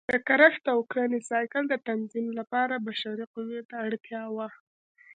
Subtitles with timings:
[0.09, 4.47] د کښت او کرنې سایکل د تنظیم لپاره بشري قوې ته اړتیا وه